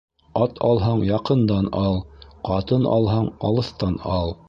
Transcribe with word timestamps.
Ат 0.45 0.55
алһаң, 0.69 1.03
яҡындан 1.09 1.69
ал; 1.83 2.01
ҡатын 2.51 2.91
алһаң, 2.97 3.33
алыҫтан 3.53 4.05
ал. 4.21 4.39